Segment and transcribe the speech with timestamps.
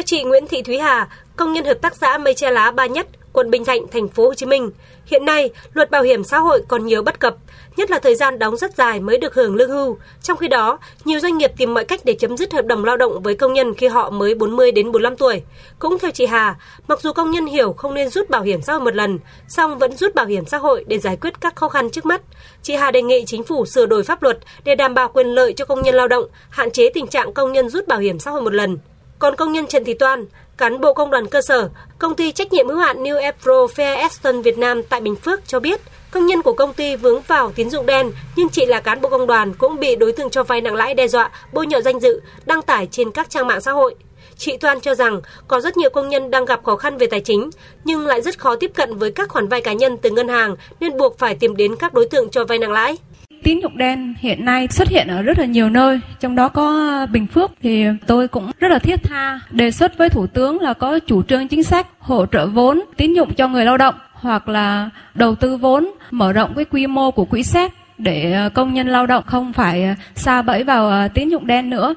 [0.00, 2.86] Theo chị Nguyễn Thị Thúy Hà, công nhân hợp tác xã Mây Che Lá Ba
[2.86, 4.70] Nhất, quận Bình Thạnh, thành phố Hồ Chí Minh,
[5.06, 7.36] hiện nay luật bảo hiểm xã hội còn nhiều bất cập,
[7.76, 9.98] nhất là thời gian đóng rất dài mới được hưởng lương hưu.
[10.22, 12.96] Trong khi đó, nhiều doanh nghiệp tìm mọi cách để chấm dứt hợp đồng lao
[12.96, 15.42] động với công nhân khi họ mới 40 đến 45 tuổi.
[15.78, 16.56] Cũng theo chị Hà,
[16.88, 19.78] mặc dù công nhân hiểu không nên rút bảo hiểm xã hội một lần, song
[19.78, 22.22] vẫn rút bảo hiểm xã hội để giải quyết các khó khăn trước mắt.
[22.62, 25.52] Chị Hà đề nghị chính phủ sửa đổi pháp luật để đảm bảo quyền lợi
[25.52, 28.30] cho công nhân lao động, hạn chế tình trạng công nhân rút bảo hiểm xã
[28.30, 28.78] hội một lần.
[29.20, 30.26] Còn công nhân Trần Thị Toan,
[30.56, 31.68] cán bộ công đoàn cơ sở,
[31.98, 35.40] công ty trách nhiệm hữu hạn New April Fair Aston Việt Nam tại Bình Phước
[35.46, 38.80] cho biết, công nhân của công ty vướng vào tín dụng đen nhưng chị là
[38.80, 41.66] cán bộ công đoàn cũng bị đối tượng cho vay nặng lãi đe dọa, bôi
[41.66, 43.94] nhọ danh dự, đăng tải trên các trang mạng xã hội.
[44.36, 47.20] Chị Toan cho rằng có rất nhiều công nhân đang gặp khó khăn về tài
[47.20, 47.50] chính
[47.84, 50.56] nhưng lại rất khó tiếp cận với các khoản vay cá nhân từ ngân hàng
[50.80, 52.96] nên buộc phải tìm đến các đối tượng cho vay nặng lãi
[53.42, 56.66] tín dụng đen hiện nay xuất hiện ở rất là nhiều nơi, trong đó có
[56.66, 60.60] ờ, Bình Phước thì tôi cũng rất là thiết tha đề xuất với Thủ tướng
[60.60, 63.94] là có chủ trương chính sách hỗ trợ vốn tín dụng cho người lao động
[64.12, 68.48] hoặc là đầu tư vốn mở rộng cái quy mô của quỹ xét để ờ,
[68.48, 71.94] công nhân lao động không phải ờ, xa bẫy vào tín dụng đen nữa.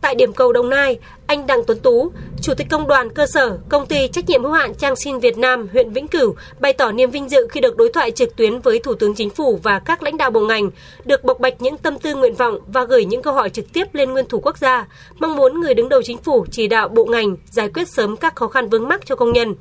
[0.00, 3.58] Tại điểm cầu Đồng Nai, anh Đặng Tuấn Tú, Chủ tịch Công đoàn cơ sở
[3.68, 6.92] Công ty trách nhiệm hữu hạn Trang Xin Việt Nam huyện Vĩnh Cửu bày tỏ
[6.92, 9.78] niềm vinh dự khi được đối thoại trực tuyến với Thủ tướng Chính phủ và
[9.78, 10.70] các lãnh đạo bộ ngành,
[11.04, 13.94] được bộc bạch những tâm tư nguyện vọng và gửi những câu hỏi trực tiếp
[13.94, 14.86] lên nguyên thủ quốc gia,
[15.18, 18.36] mong muốn người đứng đầu chính phủ chỉ đạo bộ ngành giải quyết sớm các
[18.36, 19.54] khó khăn vướng mắc cho công nhân.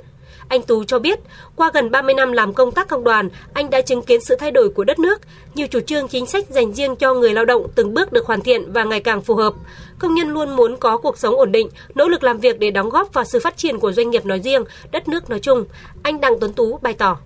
[0.48, 1.20] Anh Tú cho biết,
[1.56, 4.52] qua gần 30 năm làm công tác công đoàn, anh đã chứng kiến sự thay
[4.52, 5.22] đổi của đất nước,
[5.56, 8.42] nhiều chủ trương chính sách dành riêng cho người lao động từng bước được hoàn
[8.42, 9.54] thiện và ngày càng phù hợp.
[10.00, 12.90] Công nhân luôn muốn có cuộc sống ổn định, nỗ lực làm việc để đóng
[12.90, 15.66] góp vào sự phát triển của doanh nghiệp nói riêng, đất nước nói chung.
[16.04, 17.18] Anh Đặng Tuấn Tú bày tỏ.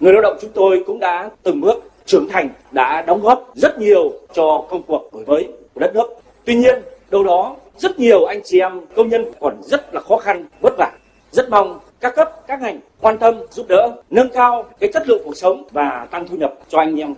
[0.00, 3.78] Người lao động chúng tôi cũng đã từng bước trưởng thành, đã đóng góp rất
[3.78, 6.06] nhiều cho công cuộc đổi mới của đất nước.
[6.44, 10.16] Tuy nhiên, đâu đó rất nhiều anh chị em công nhân còn rất là khó
[10.16, 10.92] khăn, vất vả.
[11.32, 15.22] Rất mong các cấp, các ngành quan tâm giúp đỡ, nâng cao cái chất lượng
[15.24, 17.14] cuộc sống và tăng thu nhập cho anh em.